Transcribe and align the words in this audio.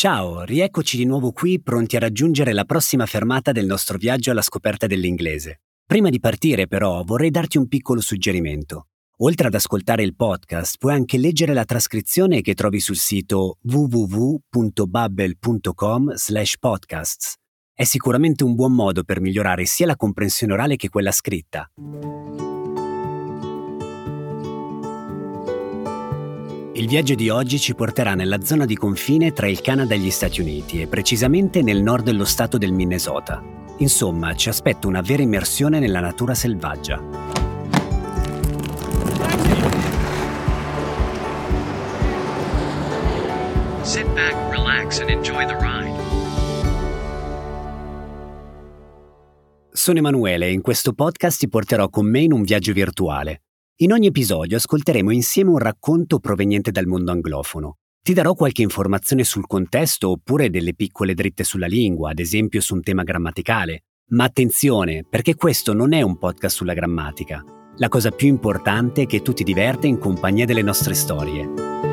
Ciao, 0.00 0.44
rieccoci 0.44 0.96
di 0.96 1.04
nuovo 1.04 1.30
qui 1.30 1.60
pronti 1.60 1.96
a 1.96 1.98
raggiungere 1.98 2.54
la 2.54 2.64
prossima 2.64 3.04
fermata 3.04 3.52
del 3.52 3.66
nostro 3.66 3.98
viaggio 3.98 4.30
alla 4.30 4.40
scoperta 4.40 4.86
dell'inglese. 4.86 5.60
Prima 5.84 6.08
di 6.08 6.18
partire 6.18 6.66
però 6.66 7.02
vorrei 7.04 7.28
darti 7.28 7.58
un 7.58 7.68
piccolo 7.68 8.00
suggerimento. 8.00 8.86
Oltre 9.18 9.48
ad 9.48 9.54
ascoltare 9.54 10.02
il 10.02 10.16
podcast, 10.16 10.78
puoi 10.78 10.94
anche 10.94 11.18
leggere 11.18 11.52
la 11.52 11.66
trascrizione 11.66 12.40
che 12.40 12.54
trovi 12.54 12.80
sul 12.80 12.96
sito 12.96 13.58
www.babbel.com 13.62 16.14
podcasts. 16.58 17.34
È 17.74 17.84
sicuramente 17.84 18.42
un 18.42 18.54
buon 18.54 18.72
modo 18.72 19.04
per 19.04 19.20
migliorare 19.20 19.66
sia 19.66 19.84
la 19.84 19.96
comprensione 19.96 20.54
orale 20.54 20.76
che 20.76 20.88
quella 20.88 21.12
scritta. 21.12 21.70
Il 26.80 26.88
viaggio 26.88 27.14
di 27.14 27.28
oggi 27.28 27.58
ci 27.58 27.74
porterà 27.74 28.14
nella 28.14 28.40
zona 28.40 28.64
di 28.64 28.74
confine 28.74 29.34
tra 29.34 29.46
il 29.46 29.60
Canada 29.60 29.94
e 29.94 29.98
gli 29.98 30.10
Stati 30.10 30.40
Uniti 30.40 30.80
e 30.80 30.86
precisamente 30.86 31.60
nel 31.60 31.82
nord 31.82 32.04
dello 32.04 32.24
stato 32.24 32.56
del 32.56 32.72
Minnesota. 32.72 33.44
Insomma, 33.80 34.34
ci 34.34 34.48
aspetta 34.48 34.86
una 34.86 35.02
vera 35.02 35.20
immersione 35.20 35.78
nella 35.78 36.00
natura 36.00 36.32
selvaggia. 36.32 36.98
Sit 43.82 44.06
back, 44.14 44.34
relax 44.50 45.00
and 45.00 45.10
enjoy 45.10 45.44
the 45.44 45.56
ride. 45.60 45.92
Sono 49.70 49.98
Emanuele 49.98 50.46
e 50.46 50.52
in 50.52 50.62
questo 50.62 50.94
podcast 50.94 51.40
ti 51.40 51.48
porterò 51.50 51.90
con 51.90 52.08
me 52.08 52.20
in 52.20 52.32
un 52.32 52.40
viaggio 52.40 52.72
virtuale 52.72 53.42
in 53.82 53.92
ogni 53.92 54.08
episodio 54.08 54.58
ascolteremo 54.58 55.10
insieme 55.10 55.50
un 55.50 55.58
racconto 55.58 56.18
proveniente 56.18 56.70
dal 56.70 56.84
mondo 56.86 57.12
anglofono. 57.12 57.76
Ti 58.02 58.12
darò 58.12 58.34
qualche 58.34 58.60
informazione 58.60 59.24
sul 59.24 59.46
contesto 59.46 60.10
oppure 60.10 60.50
delle 60.50 60.74
piccole 60.74 61.14
dritte 61.14 61.44
sulla 61.44 61.66
lingua, 61.66 62.10
ad 62.10 62.18
esempio 62.18 62.60
su 62.60 62.74
un 62.74 62.82
tema 62.82 63.04
grammaticale. 63.04 63.84
Ma 64.08 64.24
attenzione, 64.24 65.06
perché 65.08 65.34
questo 65.34 65.72
non 65.72 65.94
è 65.94 66.02
un 66.02 66.18
podcast 66.18 66.56
sulla 66.56 66.74
grammatica. 66.74 67.42
La 67.76 67.88
cosa 67.88 68.10
più 68.10 68.28
importante 68.28 69.02
è 69.02 69.06
che 69.06 69.22
tu 69.22 69.32
ti 69.32 69.44
diverta 69.44 69.86
in 69.86 69.96
compagnia 69.96 70.44
delle 70.44 70.62
nostre 70.62 70.92
storie. 70.92 71.89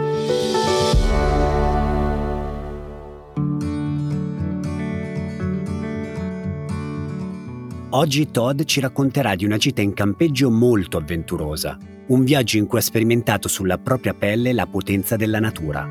Oggi 7.98 8.30
Todd 8.30 8.62
ci 8.62 8.80
racconterà 8.80 9.34
di 9.34 9.44
una 9.44 9.58
gita 9.58 9.82
in 9.82 9.96
campeggio 9.96 10.52
molto 10.52 10.98
avventurosa, 10.98 11.80
un 12.10 12.24
viaggio 12.24 12.58
in 12.58 12.68
cui 12.68 12.78
ha 12.78 12.82
sperimentato 12.82 13.48
sulla 13.48 13.80
propria 13.80 14.14
pelle 14.14 14.54
la 14.54 14.68
potenza 14.68 15.16
della 15.16 15.40
natura. 15.40 15.88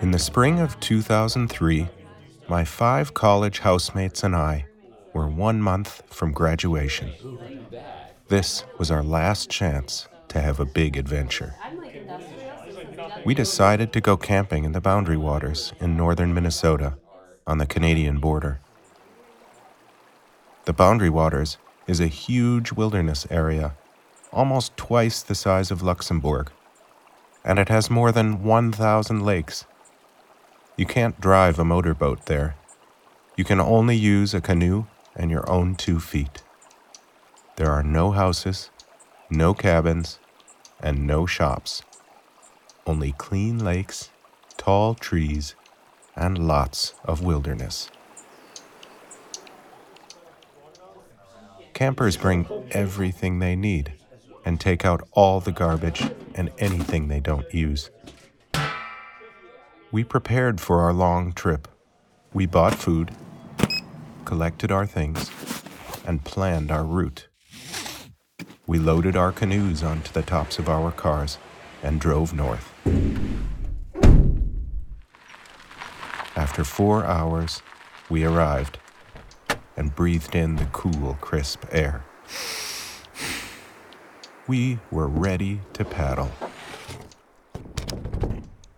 In 0.00 0.10
the 0.10 0.18
spring 0.18 0.58
of 0.58 0.76
2003, 0.80 1.88
my 2.48 2.64
five 2.64 3.12
college 3.12 3.60
housemates 3.62 4.24
and 4.24 4.34
I 4.34 4.66
were 5.14 5.28
one 5.28 5.60
month 5.60 6.02
from 6.08 6.32
graduation. 6.32 7.08
This 8.26 8.64
was 8.78 8.90
our 8.90 9.04
last 9.04 9.48
chance 9.48 10.08
to 10.26 10.40
have 10.40 10.58
a 10.58 10.66
big 10.66 10.96
adventure 10.96 11.54
we 13.24 13.34
decided 13.34 13.92
to 13.92 14.00
go 14.00 14.16
camping 14.16 14.64
in 14.64 14.72
the 14.72 14.80
Boundary 14.80 15.16
Waters 15.16 15.74
in 15.78 15.96
northern 15.96 16.32
Minnesota 16.32 16.96
on 17.46 17.58
the 17.58 17.66
Canadian 17.66 18.18
border. 18.18 18.60
The 20.64 20.72
Boundary 20.72 21.10
Waters 21.10 21.58
is 21.86 22.00
a 22.00 22.06
huge 22.06 22.72
wilderness 22.72 23.26
area, 23.30 23.76
almost 24.32 24.76
twice 24.76 25.22
the 25.22 25.34
size 25.34 25.70
of 25.70 25.82
Luxembourg, 25.82 26.50
and 27.44 27.58
it 27.58 27.68
has 27.68 27.90
more 27.90 28.10
than 28.10 28.42
1,000 28.42 29.20
lakes. 29.22 29.66
You 30.76 30.86
can't 30.86 31.20
drive 31.20 31.58
a 31.58 31.64
motorboat 31.64 32.24
there. 32.26 32.56
You 33.36 33.44
can 33.44 33.60
only 33.60 33.96
use 33.96 34.32
a 34.32 34.40
canoe 34.40 34.86
and 35.14 35.30
your 35.30 35.48
own 35.50 35.74
two 35.74 36.00
feet. 36.00 36.42
There 37.56 37.70
are 37.70 37.82
no 37.82 38.12
houses, 38.12 38.70
no 39.28 39.52
cabins, 39.52 40.18
and 40.82 41.06
no 41.06 41.26
shops 41.26 41.82
only 42.90 43.12
clean 43.12 43.56
lakes, 43.56 44.10
tall 44.56 44.94
trees, 44.94 45.54
and 46.16 46.36
lots 46.36 46.92
of 47.04 47.22
wilderness. 47.22 47.88
Campers 51.72 52.16
bring 52.16 52.48
everything 52.72 53.38
they 53.38 53.54
need 53.54 53.92
and 54.44 54.58
take 54.58 54.84
out 54.84 55.06
all 55.12 55.38
the 55.38 55.52
garbage 55.52 56.02
and 56.34 56.50
anything 56.58 57.06
they 57.06 57.20
don't 57.20 57.54
use. 57.54 57.90
We 59.92 60.02
prepared 60.02 60.60
for 60.60 60.80
our 60.80 60.92
long 60.92 61.32
trip. 61.32 61.68
We 62.34 62.46
bought 62.46 62.74
food, 62.74 63.12
collected 64.24 64.72
our 64.72 64.86
things, 64.86 65.30
and 66.04 66.24
planned 66.24 66.72
our 66.72 66.84
route. 66.84 67.28
We 68.66 68.80
loaded 68.80 69.14
our 69.14 69.30
canoes 69.30 69.84
onto 69.84 70.12
the 70.12 70.22
tops 70.22 70.58
of 70.58 70.68
our 70.68 70.90
cars 70.90 71.38
and 71.82 72.00
drove 72.00 72.32
north. 72.32 72.72
After 76.36 76.64
four 76.64 77.04
hours, 77.04 77.62
we 78.08 78.24
arrived 78.24 78.78
and 79.76 79.94
breathed 79.94 80.34
in 80.34 80.56
the 80.56 80.66
cool, 80.66 81.16
crisp 81.20 81.64
air. 81.70 82.04
We 84.46 84.78
were 84.90 85.08
ready 85.08 85.60
to 85.74 85.84
paddle. 85.84 86.30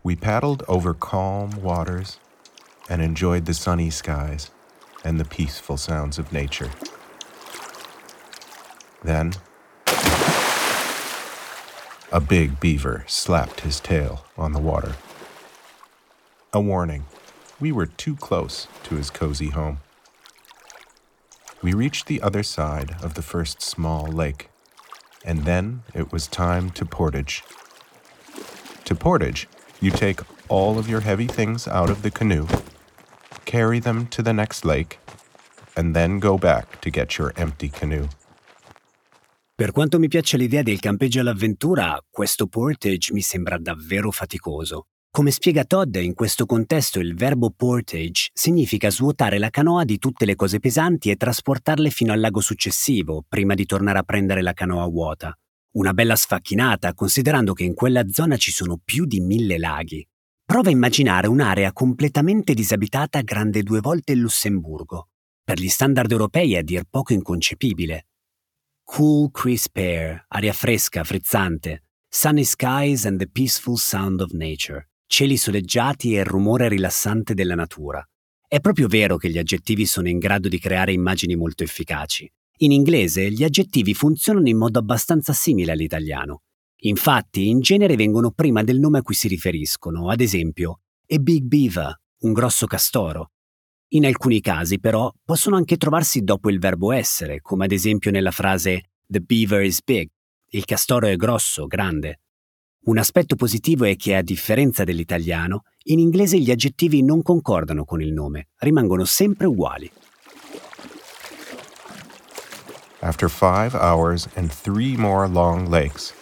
We 0.02 0.16
paddled 0.16 0.64
over 0.69 0.94
calm 0.94 1.62
waters 1.62 2.19
and 2.88 3.00
enjoyed 3.00 3.46
the 3.46 3.54
sunny 3.54 3.90
skies 3.90 4.50
and 5.04 5.19
the 5.19 5.24
peaceful 5.24 5.76
sounds 5.76 6.19
of 6.19 6.32
nature. 6.32 6.70
Then 9.02 9.32
a 12.12 12.21
big 12.21 12.61
beaver 12.61 13.05
slapped 13.09 13.61
his 13.61 13.81
tail 13.81 14.27
on 14.37 14.53
the 14.53 14.61
water. 14.61 14.97
A 16.53 16.61
warning 16.61 17.06
we 17.59 17.73
were 17.73 17.87
too 17.87 18.17
close 18.17 18.69
to 18.83 18.97
his 18.97 19.09
cozy 19.09 19.49
home. 19.49 19.78
We 21.62 21.73
reached 21.73 22.06
the 22.06 22.21
other 22.21 22.43
side 22.43 22.97
of 23.03 23.15
the 23.15 23.23
first 23.23 23.62
small 23.62 24.06
lake, 24.06 24.50
and 25.25 25.45
then 25.47 25.84
it 25.95 26.12
was 26.12 26.27
time 26.27 26.69
to 26.71 26.84
portage. 26.84 27.45
To 28.84 28.94
portage, 28.94 29.49
you 29.81 29.91
take 29.91 30.21
all 30.49 30.79
of 30.79 30.91
your 30.91 31.00
heavy 31.00 31.27
things 31.27 31.67
out 31.67 31.89
of 31.89 32.03
the 32.03 32.11
canoe, 32.11 32.47
carry 33.47 33.79
them 33.79 34.06
to 34.09 34.23
the 34.23 34.34
next 34.34 34.67
lake, 34.67 34.99
and 35.75 35.97
then 35.97 36.19
go 36.19 36.37
back 36.37 36.79
to 36.83 36.91
get 36.91 37.17
your 37.17 37.33
empty 37.37 37.71
canoe. 37.71 38.09
Per 39.54 39.70
quanto 39.70 39.98
mi 39.98 40.08
piace 40.08 40.36
l'idea 40.36 40.62
del 40.62 40.80
campeggio 40.80 41.20
all'avventura, 41.20 42.02
questo 42.10 42.46
portage 42.46 43.12
mi 43.12 43.20
sembra 43.20 43.58
davvero 43.58 44.10
faticoso. 44.10 44.86
Come 45.10 45.30
spiega 45.30 45.64
Todd, 45.64 45.94
in 45.96 46.14
questo 46.14 46.46
contesto 46.46 46.98
il 46.98 47.14
verbo 47.14 47.52
portage 47.54 48.30
significa 48.32 48.90
svuotare 48.90 49.38
la 49.38 49.50
canoa 49.50 49.84
di 49.84 49.98
tutte 49.98 50.24
le 50.24 50.36
cose 50.36 50.58
pesanti 50.58 51.10
e 51.10 51.16
trasportarle 51.16 51.90
fino 51.90 52.12
al 52.12 52.20
lago 52.20 52.40
successivo, 52.40 53.22
prima 53.28 53.52
di 53.52 53.66
tornare 53.66 53.98
a 53.98 54.04
prendere 54.04 54.40
la 54.40 54.54
canoa 54.54 54.86
vuota. 54.86 55.36
Una 55.72 55.92
bella 55.92 56.16
sfacchinata, 56.16 56.94
considerando 56.94 57.52
che 57.52 57.64
in 57.64 57.74
quella 57.74 58.08
zona 58.08 58.38
ci 58.38 58.50
sono 58.50 58.80
più 58.82 59.04
di 59.04 59.20
mille 59.20 59.58
laghi. 59.58 60.02
Prova 60.46 60.70
a 60.70 60.72
immaginare 60.72 61.28
un'area 61.28 61.72
completamente 61.72 62.54
disabitata 62.54 63.20
grande 63.20 63.62
due 63.62 63.80
volte 63.80 64.12
il 64.12 64.20
Lussemburgo. 64.20 65.08
Per 65.44 65.60
gli 65.60 65.69
standard 65.69 66.10
europei 66.10 66.54
è 66.54 66.58
a 66.58 66.62
dir 66.62 66.84
poco 66.88 67.12
inconcepibile. 67.12 68.06
Cool, 68.94 69.31
crisp 69.31 69.79
air, 69.79 70.23
aria 70.29 70.53
fresca, 70.53 71.03
frizzante, 71.03 71.85
sunny 72.11 72.44
skies 72.44 73.06
and 73.06 73.19
the 73.19 73.27
peaceful 73.27 73.79
sound 73.79 74.21
of 74.21 74.33
nature, 74.33 74.91
cieli 75.06 75.39
soleggiati 75.39 76.15
e 76.15 76.19
il 76.19 76.27
rumore 76.27 76.69
rilassante 76.69 77.33
della 77.33 77.55
natura. 77.55 78.06
È 78.47 78.61
proprio 78.61 78.89
vero 78.89 79.17
che 79.17 79.31
gli 79.31 79.39
aggettivi 79.39 79.87
sono 79.87 80.11
in 80.11 80.19
grado 80.19 80.49
di 80.49 80.59
creare 80.59 80.93
immagini 80.93 81.37
molto 81.37 81.62
efficaci. 81.62 82.31
In 82.59 82.73
inglese 82.73 83.31
gli 83.31 83.43
aggettivi 83.44 83.94
funzionano 83.94 84.50
in 84.50 84.59
modo 84.59 84.79
abbastanza 84.79 85.33
simile 85.33 85.73
all'italiano. 85.73 86.43
Infatti, 86.83 87.49
in 87.49 87.61
genere 87.61 87.97
vengono 87.97 88.31
prima 88.33 88.62
del 88.62 88.79
nome 88.79 88.99
a 88.99 89.03
cui 89.03 89.15
si 89.15 89.27
riferiscono, 89.27 90.11
ad 90.11 90.21
esempio, 90.21 90.81
a 91.09 91.17
big 91.17 91.44
beaver, 91.44 91.99
un 92.25 92.33
grosso 92.35 92.67
castoro, 92.67 93.31
in 93.94 94.06
alcuni 94.06 94.41
casi, 94.41 94.79
però, 94.79 95.12
possono 95.25 95.56
anche 95.56 95.77
trovarsi 95.77 96.23
dopo 96.23 96.50
il 96.50 96.59
verbo 96.59 96.93
essere, 96.93 97.41
come 97.41 97.65
ad 97.65 97.73
esempio 97.73 98.11
nella 98.11 98.31
frase 98.31 98.91
The 99.06 99.21
beaver 99.21 99.62
is 99.62 99.83
big, 99.83 100.09
il 100.50 100.65
castoro 100.65 101.06
è 101.06 101.17
grosso, 101.17 101.67
grande. 101.67 102.21
Un 102.85 102.99
aspetto 102.99 103.37
positivo 103.37 103.85
è 103.85 103.94
che, 103.97 104.17
a 104.17 104.23
differenza 104.23 104.85
dell'italiano, 104.85 105.65
in 105.85 105.99
inglese 105.99 106.39
gli 106.39 106.50
aggettivi 106.50 107.03
non 107.03 107.23
concordano 107.23 107.85
con 107.85 108.00
il 108.00 108.12
nome, 108.12 108.49
rimangono 108.59 109.05
sempre 109.05 109.47
uguali. 109.47 109.91
After 113.00 113.29
five 113.29 113.75
hours 113.75 114.29
and 114.37 114.50
three 114.50 114.97
more 114.97 115.29
long 115.29 115.69
lakes, 115.69 116.15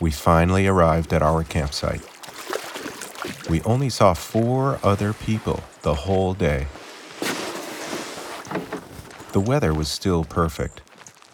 we 0.00 0.10
finally 0.10 0.66
arrived 0.66 1.12
at 1.12 1.22
our 1.22 1.44
campsite. 1.44 2.02
We 3.48 3.60
only 3.64 3.90
saw 3.90 4.14
four 4.14 4.78
other 4.82 5.12
people 5.12 5.62
the 5.82 5.94
whole 5.94 6.34
day. 6.34 6.66
The 9.36 9.40
weather 9.40 9.74
was 9.74 9.88
still 9.88 10.24
perfect, 10.24 10.80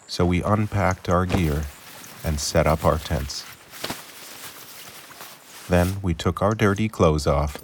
so 0.08 0.26
we 0.26 0.42
unpacked 0.42 1.08
our 1.08 1.24
gear 1.24 1.62
and 2.24 2.40
set 2.40 2.66
up 2.66 2.84
our 2.84 2.98
tents. 2.98 3.44
Then 5.68 5.98
we 6.02 6.12
took 6.12 6.42
our 6.42 6.56
dirty 6.56 6.88
clothes 6.88 7.28
off, 7.28 7.62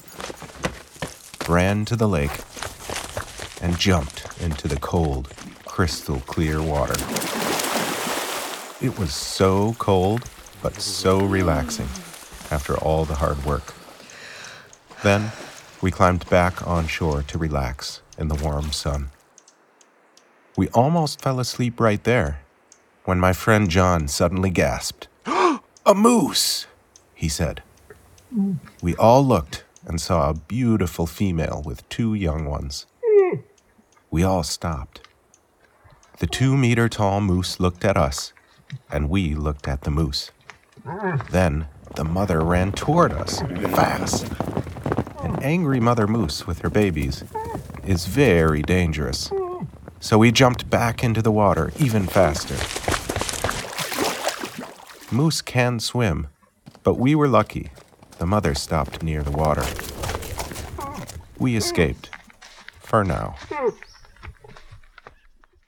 ran 1.48 1.84
to 1.86 1.96
the 1.96 2.06
lake, 2.06 2.38
and 3.60 3.80
jumped 3.80 4.40
into 4.40 4.68
the 4.68 4.78
cold, 4.78 5.34
crystal 5.64 6.20
clear 6.20 6.62
water. 6.62 6.94
It 8.80 8.96
was 8.96 9.12
so 9.12 9.74
cold, 9.80 10.30
but 10.62 10.80
so 10.80 11.18
relaxing 11.18 11.88
after 12.48 12.76
all 12.76 13.04
the 13.04 13.16
hard 13.16 13.44
work. 13.44 13.74
Then 15.02 15.32
we 15.82 15.90
climbed 15.90 16.30
back 16.30 16.64
on 16.64 16.86
shore 16.86 17.24
to 17.24 17.38
relax 17.38 18.02
in 18.16 18.28
the 18.28 18.36
warm 18.36 18.70
sun. 18.70 19.10
We 20.58 20.66
almost 20.70 21.20
fell 21.20 21.38
asleep 21.38 21.78
right 21.78 22.02
there 22.02 22.40
when 23.04 23.20
my 23.20 23.32
friend 23.32 23.70
John 23.70 24.08
suddenly 24.08 24.50
gasped. 24.50 25.06
a 25.24 25.94
moose, 25.94 26.66
he 27.14 27.28
said. 27.28 27.62
We 28.82 28.96
all 28.96 29.24
looked 29.24 29.62
and 29.86 30.00
saw 30.00 30.28
a 30.28 30.34
beautiful 30.34 31.06
female 31.06 31.62
with 31.64 31.88
two 31.88 32.12
young 32.12 32.44
ones. 32.44 32.86
We 34.10 34.24
all 34.24 34.42
stopped. 34.42 35.06
The 36.18 36.26
two 36.26 36.56
meter 36.56 36.88
tall 36.88 37.20
moose 37.20 37.60
looked 37.60 37.84
at 37.84 37.96
us, 37.96 38.32
and 38.90 39.08
we 39.08 39.36
looked 39.36 39.68
at 39.68 39.82
the 39.82 39.92
moose. 39.92 40.32
Then 41.30 41.68
the 41.94 42.02
mother 42.02 42.40
ran 42.40 42.72
toward 42.72 43.12
us 43.12 43.42
fast. 43.76 44.26
An 45.20 45.38
angry 45.40 45.78
mother 45.78 46.08
moose 46.08 46.48
with 46.48 46.62
her 46.62 46.70
babies 46.70 47.22
is 47.84 48.06
very 48.06 48.60
dangerous, 48.62 49.30
so 50.00 50.18
we 50.18 50.30
jumped 50.30 50.68
back 50.68 51.02
into 51.02 51.20
the 51.20 51.32
water 51.32 51.72
even 51.78 52.06
faster. 52.06 52.56
Moose 55.10 55.42
can 55.42 55.80
swim, 55.80 56.28
but 56.82 56.98
we 56.98 57.14
were 57.14 57.28
lucky 57.28 57.70
the 58.18 58.26
mother 58.26 58.54
stopped 58.54 59.02
near 59.02 59.22
the 59.22 59.30
water. 59.30 59.64
We 61.38 61.56
escaped. 61.56 62.10
For 62.80 63.04
now. 63.04 63.34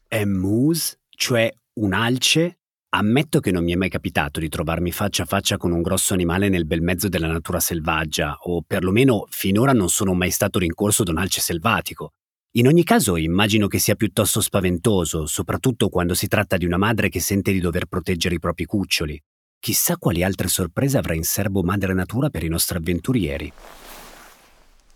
È 0.08 0.24
moose, 0.24 0.98
cioè 1.10 1.52
un 1.74 1.92
alce? 1.92 2.58
Ammetto 2.92 3.38
che 3.38 3.52
non 3.52 3.62
mi 3.62 3.72
è 3.72 3.76
mai 3.76 3.88
capitato 3.88 4.40
di 4.40 4.48
trovarmi 4.48 4.90
faccia 4.90 5.22
a 5.22 5.26
faccia 5.26 5.56
con 5.56 5.70
un 5.70 5.80
grosso 5.80 6.12
animale 6.12 6.48
nel 6.48 6.66
bel 6.66 6.80
mezzo 6.80 7.08
della 7.08 7.28
natura 7.28 7.60
selvaggia, 7.60 8.36
o 8.40 8.62
perlomeno 8.66 9.26
finora 9.28 9.72
non 9.72 9.88
sono 9.88 10.12
mai 10.12 10.32
stato 10.32 10.58
rincorso 10.58 11.04
da 11.04 11.12
un 11.12 11.18
alce 11.18 11.40
selvatico. 11.40 12.14
In 12.54 12.66
ogni 12.66 12.82
caso 12.82 13.14
immagino 13.16 13.68
che 13.68 13.78
sia 13.78 13.94
piuttosto 13.94 14.40
spaventoso, 14.40 15.24
soprattutto 15.26 15.88
quando 15.88 16.14
si 16.14 16.26
tratta 16.26 16.56
di 16.56 16.64
una 16.64 16.78
madre 16.78 17.08
che 17.08 17.20
sente 17.20 17.52
di 17.52 17.60
dover 17.60 17.86
proteggere 17.86 18.34
i 18.34 18.40
propri 18.40 18.64
cuccioli. 18.64 19.22
Chissà 19.60 19.96
quali 19.98 20.24
altre 20.24 20.48
sorprese 20.48 20.98
avrà 20.98 21.14
in 21.14 21.22
serbo 21.22 21.62
Madre 21.62 21.94
Natura 21.94 22.28
per 22.28 22.42
i 22.42 22.48
nostri 22.48 22.76
avventurieri. 22.76 23.52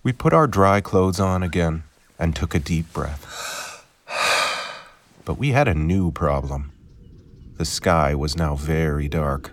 We 0.02 0.12
put 0.12 0.32
our 0.32 0.48
dry 0.48 0.80
clothes 0.80 1.20
on 1.20 1.44
again 1.44 1.84
and 2.16 2.34
took 2.34 2.56
a 2.56 2.58
deep 2.58 2.92
breath. 2.92 3.22
But 5.24 5.38
we 5.38 5.54
had 5.54 5.68
a 5.68 5.74
new 5.74 6.10
problem. 6.10 6.72
The 7.56 7.64
sky 7.64 8.16
was 8.16 8.34
now 8.34 8.56
very 8.56 9.06
dark, 9.06 9.52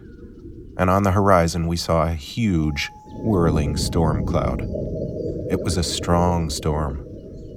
and 0.75 0.89
on 0.89 1.03
the 1.03 1.11
horizon 1.11 1.67
we 1.67 1.77
saw 1.77 2.07
a 2.07 2.15
huge, 2.15 2.89
whirling 3.21 3.77
storm 3.77 4.25
cloud. 4.25 4.63
It 5.51 5.61
was 5.61 5.77
a 5.77 5.83
strong 5.83 6.49
storm, 6.49 7.05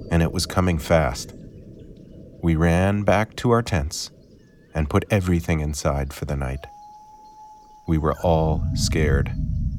and 0.09 0.21
it 0.21 0.31
was 0.31 0.45
coming 0.45 0.77
fast. 0.77 1.33
We 2.41 2.55
ran 2.55 3.03
back 3.03 3.35
to 3.37 3.51
our 3.51 3.61
tents 3.61 4.11
and 4.73 4.89
put 4.89 5.05
everything 5.09 5.61
inside 5.61 6.13
for 6.13 6.25
the 6.25 6.35
night. 6.35 6.67
We 7.87 7.97
were 7.97 8.15
all 8.21 8.63
scared. 8.75 9.31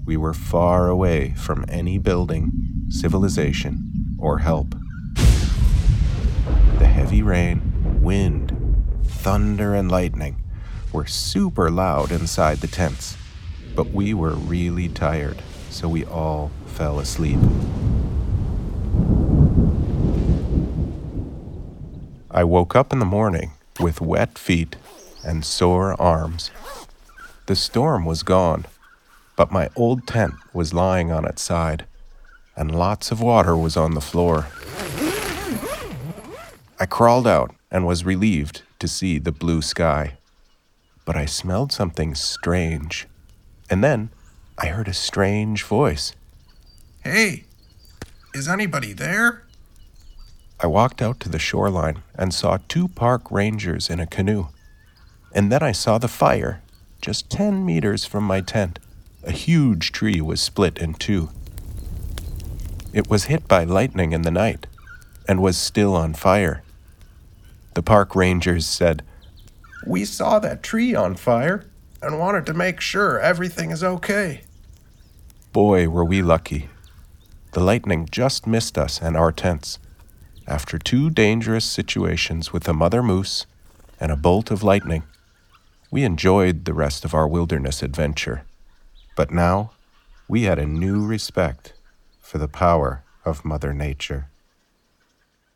We 0.04 0.16
were 0.16 0.34
far 0.34 0.88
away 0.88 1.34
from 1.36 1.64
any 1.68 1.98
building, 1.98 2.52
civilization, 2.88 4.16
or 4.18 4.38
help. 4.38 4.74
The 6.78 6.86
heavy 6.86 7.22
rain, 7.22 8.02
wind, 8.02 8.56
thunder, 9.04 9.74
and 9.74 9.90
lightning 9.90 10.42
were 10.92 11.06
super 11.06 11.70
loud 11.70 12.12
inside 12.12 12.58
the 12.58 12.66
tents, 12.68 13.16
but 13.74 13.90
we 13.90 14.14
were 14.14 14.34
really 14.34 14.88
tired, 14.88 15.42
so 15.70 15.88
we 15.88 16.04
all 16.04 16.50
fell 16.66 16.98
asleep. 17.00 17.40
I 22.36 22.44
woke 22.44 22.76
up 22.76 22.92
in 22.92 22.98
the 22.98 23.06
morning 23.06 23.52
with 23.80 24.02
wet 24.02 24.38
feet 24.38 24.76
and 25.24 25.42
sore 25.42 25.98
arms. 25.98 26.50
The 27.46 27.56
storm 27.56 28.04
was 28.04 28.22
gone, 28.22 28.66
but 29.36 29.50
my 29.50 29.70
old 29.74 30.06
tent 30.06 30.34
was 30.52 30.74
lying 30.74 31.10
on 31.10 31.24
its 31.24 31.40
side, 31.40 31.86
and 32.54 32.78
lots 32.78 33.10
of 33.10 33.22
water 33.22 33.56
was 33.56 33.74
on 33.74 33.94
the 33.94 34.02
floor. 34.02 34.48
I 36.78 36.84
crawled 36.84 37.26
out 37.26 37.54
and 37.70 37.86
was 37.86 38.04
relieved 38.04 38.60
to 38.80 38.86
see 38.86 39.18
the 39.18 39.32
blue 39.32 39.62
sky. 39.62 40.18
But 41.06 41.16
I 41.16 41.24
smelled 41.24 41.72
something 41.72 42.14
strange. 42.14 43.08
And 43.70 43.82
then 43.82 44.10
I 44.58 44.66
heard 44.66 44.88
a 44.88 44.92
strange 44.92 45.62
voice. 45.62 46.12
Hey, 47.02 47.44
is 48.34 48.46
anybody 48.46 48.92
there? 48.92 49.45
I 50.60 50.66
walked 50.66 51.02
out 51.02 51.20
to 51.20 51.28
the 51.28 51.38
shoreline 51.38 52.02
and 52.14 52.32
saw 52.32 52.58
two 52.68 52.88
park 52.88 53.30
rangers 53.30 53.90
in 53.90 54.00
a 54.00 54.06
canoe. 54.06 54.48
And 55.34 55.52
then 55.52 55.62
I 55.62 55.72
saw 55.72 55.98
the 55.98 56.08
fire 56.08 56.62
just 57.06 57.30
10 57.30 57.64
meters 57.64 58.04
from 58.04 58.24
my 58.24 58.40
tent, 58.40 58.80
a 59.22 59.30
huge 59.30 59.92
tree 59.92 60.20
was 60.20 60.40
split 60.40 60.78
in 60.78 60.94
two. 60.94 61.30
It 62.92 63.08
was 63.08 63.26
hit 63.26 63.46
by 63.46 63.62
lightning 63.62 64.12
in 64.12 64.22
the 64.22 64.30
night 64.30 64.66
and 65.28 65.40
was 65.40 65.56
still 65.56 65.94
on 65.94 66.14
fire. 66.14 66.62
The 67.74 67.82
park 67.82 68.16
rangers 68.16 68.66
said, 68.66 69.04
We 69.86 70.04
saw 70.04 70.38
that 70.40 70.64
tree 70.64 70.96
on 70.96 71.14
fire 71.14 71.66
and 72.02 72.18
wanted 72.18 72.46
to 72.46 72.54
make 72.54 72.80
sure 72.80 73.20
everything 73.20 73.70
is 73.70 73.84
okay. 73.84 74.40
Boy, 75.52 75.88
were 75.88 76.04
we 76.04 76.22
lucky. 76.22 76.68
The 77.52 77.60
lightning 77.60 78.08
just 78.10 78.46
missed 78.46 78.76
us 78.76 79.00
and 79.00 79.16
our 79.16 79.30
tents. 79.30 79.78
After 80.48 80.78
two 80.78 81.10
dangerous 81.10 81.64
situations 81.64 82.52
with 82.52 82.68
a 82.68 82.72
mother 82.72 83.02
moose 83.02 83.46
and 83.98 84.12
a 84.12 84.16
bolt 84.16 84.52
of 84.52 84.62
lightning, 84.62 85.02
we 85.90 86.04
enjoyed 86.04 86.64
the 86.64 86.72
rest 86.72 87.04
of 87.04 87.12
our 87.14 87.26
wilderness 87.26 87.82
adventure, 87.82 88.44
but 89.16 89.32
now 89.32 89.72
we 90.28 90.42
had 90.42 90.60
a 90.60 90.66
new 90.66 91.04
respect 91.04 91.74
for 92.20 92.38
the 92.38 92.46
power 92.46 93.02
of 93.24 93.44
Mother 93.44 93.74
Nature. 93.74 94.30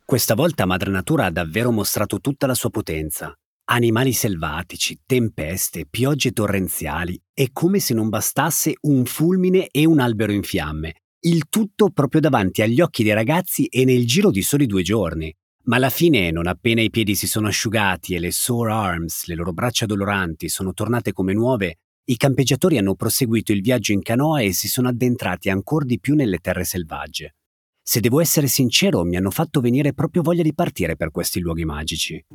Questa 0.05 0.35
volta 0.35 0.65
Madre 0.65 0.91
Natura 0.91 1.27
ha 1.27 1.31
davvero 1.31 1.71
mostrato 1.71 2.19
tutta 2.19 2.45
la 2.45 2.53
sua 2.53 2.69
potenza. 2.69 3.33
Animali 3.69 4.11
selvatici, 4.11 4.99
tempeste, 5.05 5.85
piogge 5.89 6.31
torrenziali 6.31 7.17
e 7.33 7.51
come 7.53 7.79
se 7.79 7.93
non 7.93 8.09
bastasse 8.09 8.73
un 8.81 9.05
fulmine 9.05 9.69
e 9.71 9.85
un 9.85 10.01
albero 10.01 10.33
in 10.33 10.43
fiamme. 10.43 10.95
Il 11.23 11.49
tutto 11.49 11.91
proprio 11.91 12.19
davanti 12.19 12.63
agli 12.63 12.81
occhi 12.81 13.03
dei 13.03 13.13
ragazzi 13.13 13.65
e 13.65 13.85
nel 13.85 14.07
giro 14.07 14.31
di 14.31 14.41
soli 14.41 14.65
due 14.65 14.81
giorni. 14.81 15.31
Ma 15.65 15.75
alla 15.75 15.91
fine, 15.91 16.31
non 16.31 16.47
appena 16.47 16.81
i 16.81 16.89
piedi 16.89 17.13
si 17.13 17.27
sono 17.27 17.45
asciugati 17.45 18.15
e 18.15 18.19
le 18.19 18.31
sore 18.31 18.71
arms, 18.71 19.27
le 19.27 19.35
loro 19.35 19.53
braccia 19.53 19.85
doloranti, 19.85 20.49
sono 20.49 20.73
tornate 20.73 21.13
come 21.13 21.33
nuove, 21.33 21.77
i 22.05 22.17
campeggiatori 22.17 22.79
hanno 22.79 22.95
proseguito 22.95 23.51
il 23.51 23.61
viaggio 23.61 23.91
in 23.91 24.01
canoa 24.01 24.41
e 24.41 24.51
si 24.51 24.67
sono 24.67 24.87
addentrati 24.87 25.51
ancora 25.51 25.85
di 25.85 25.99
più 25.99 26.15
nelle 26.15 26.39
terre 26.39 26.63
selvagge. 26.63 27.35
Se 27.83 27.99
devo 27.99 28.19
essere 28.19 28.47
sincero, 28.47 29.03
mi 29.03 29.15
hanno 29.15 29.29
fatto 29.29 29.61
venire 29.61 29.93
proprio 29.93 30.23
voglia 30.23 30.41
di 30.41 30.55
partire 30.55 30.95
per 30.95 31.11
questi 31.11 31.39
luoghi 31.39 31.65
magici. 31.65 32.25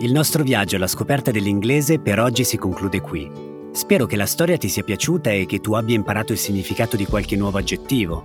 Il 0.00 0.10
nostro 0.10 0.42
viaggio 0.42 0.74
alla 0.74 0.88
scoperta 0.88 1.30
dell'inglese 1.30 2.00
per 2.00 2.18
oggi 2.18 2.42
si 2.42 2.56
conclude 2.56 3.00
qui. 3.00 3.53
Spero 3.74 4.06
che 4.06 4.14
la 4.14 4.24
storia 4.24 4.56
ti 4.56 4.68
sia 4.68 4.84
piaciuta 4.84 5.32
e 5.32 5.46
che 5.46 5.58
tu 5.58 5.72
abbia 5.72 5.96
imparato 5.96 6.30
il 6.30 6.38
significato 6.38 6.94
di 6.94 7.06
qualche 7.06 7.34
nuovo 7.34 7.58
aggettivo. 7.58 8.24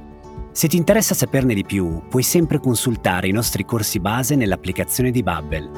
Se 0.52 0.68
ti 0.68 0.78
interessa 0.78 1.16
saperne 1.16 1.56
di 1.56 1.64
più, 1.64 2.04
puoi 2.08 2.22
sempre 2.22 2.60
consultare 2.60 3.28
i 3.28 3.32
nostri 3.32 3.66
corsi 3.66 4.00
base 4.00 4.36
nell'applicazione 4.36 5.10
di 5.10 5.24
Bubble. 5.24 5.72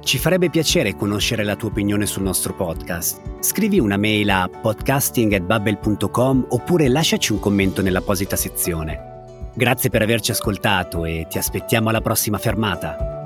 Ci 0.00 0.18
farebbe 0.18 0.50
piacere 0.50 0.94
conoscere 0.94 1.42
la 1.42 1.56
tua 1.56 1.70
opinione 1.70 2.04
sul 2.04 2.24
nostro 2.24 2.52
podcast. 2.52 3.22
Scrivi 3.40 3.80
una 3.80 3.96
mail 3.96 4.28
a 4.28 4.46
podcasting.bubble.com 4.46 6.46
oppure 6.50 6.88
lasciaci 6.88 7.32
un 7.32 7.38
commento 7.38 7.80
nell'apposita 7.80 8.36
sezione. 8.36 9.48
Grazie 9.54 9.88
per 9.88 10.02
averci 10.02 10.32
ascoltato 10.32 11.06
e 11.06 11.26
ti 11.30 11.38
aspettiamo 11.38 11.88
alla 11.88 12.02
prossima 12.02 12.36
fermata. 12.36 13.21